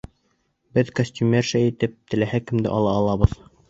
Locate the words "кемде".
2.49-2.77